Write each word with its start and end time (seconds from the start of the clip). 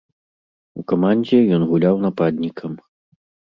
У 0.81 0.85
камандзе 0.91 1.37
ён 1.59 1.67
гуляў 1.75 1.95
нападнікам. 2.09 2.71